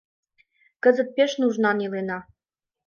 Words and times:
—Кызыт 0.83 1.09
пеш 1.15 1.31
нужнан 1.41 1.77
илена. 1.85 2.19